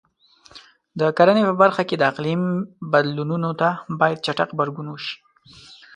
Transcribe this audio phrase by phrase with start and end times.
[0.99, 2.41] د کرنې په برخه کې د اقلیم
[2.91, 3.69] بدلونونو ته
[3.99, 5.15] باید چټک غبرګون وشي.